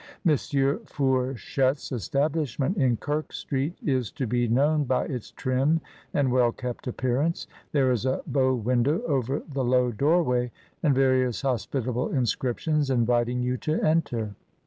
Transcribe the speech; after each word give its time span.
Monsieur 0.23 0.79
Fourchette's 0.87 1.91
establishment 1.91 2.75
in 2.75 2.97
Kirk 2.97 3.31
Street 3.31 3.75
is 3.85 4.09
to 4.13 4.25
be 4.25 4.47
known 4.47 4.83
by 4.83 5.05
its 5.05 5.29
trim 5.29 5.79
and 6.11 6.31
well 6.31 6.51
kept 6.51 6.87
appearance. 6.87 7.45
There 7.71 7.91
is 7.91 8.07
a 8.07 8.23
bow 8.25 8.55
window 8.55 9.03
over 9.03 9.43
the 9.53 9.63
low 9.63 9.91
doorway, 9.91 10.51
and 10.81 10.95
various 10.95 11.43
hospitable 11.43 12.09
inscriptions 12.15 12.89
inviting 12.89 13.43
you 13.43 13.57
to 13.57 13.79
enter. 13.83 14.33